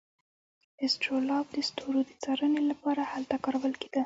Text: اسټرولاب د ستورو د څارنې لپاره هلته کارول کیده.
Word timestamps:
اسټرولاب 0.85 1.45
د 1.55 1.57
ستورو 1.69 2.01
د 2.09 2.11
څارنې 2.23 2.61
لپاره 2.71 3.01
هلته 3.13 3.35
کارول 3.43 3.73
کیده. 3.81 3.99